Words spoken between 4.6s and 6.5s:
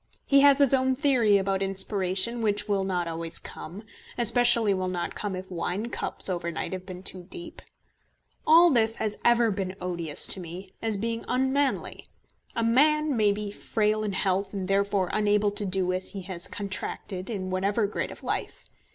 will not come if wine cups